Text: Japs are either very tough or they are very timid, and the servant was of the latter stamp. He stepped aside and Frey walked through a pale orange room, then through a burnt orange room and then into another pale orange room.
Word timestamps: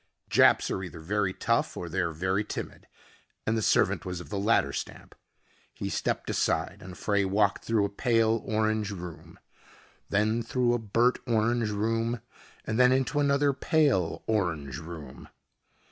Japs 0.31 0.71
are 0.71 0.81
either 0.83 0.99
very 0.99 1.31
tough 1.31 1.77
or 1.77 1.87
they 1.87 1.99
are 1.99 2.09
very 2.11 2.43
timid, 2.43 2.87
and 3.45 3.55
the 3.55 3.61
servant 3.61 4.03
was 4.03 4.19
of 4.19 4.29
the 4.29 4.39
latter 4.39 4.73
stamp. 4.73 5.13
He 5.75 5.89
stepped 5.89 6.27
aside 6.27 6.81
and 6.81 6.97
Frey 6.97 7.23
walked 7.23 7.63
through 7.65 7.85
a 7.85 7.89
pale 7.89 8.41
orange 8.43 8.89
room, 8.89 9.37
then 10.09 10.41
through 10.41 10.73
a 10.73 10.79
burnt 10.79 11.19
orange 11.27 11.69
room 11.69 12.19
and 12.65 12.79
then 12.79 12.91
into 12.91 13.19
another 13.19 13.53
pale 13.53 14.23
orange 14.25 14.79
room. 14.79 15.29